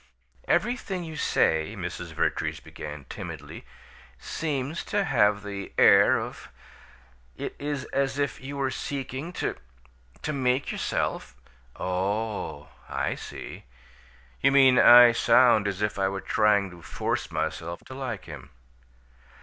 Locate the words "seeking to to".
8.71-10.33